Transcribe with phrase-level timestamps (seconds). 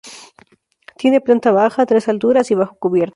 [0.97, 3.09] Tiene planta baja, tres alturas y bajocubierta.